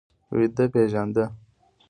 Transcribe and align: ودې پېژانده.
ودې 0.35 0.65
پېژانده. 0.73 1.23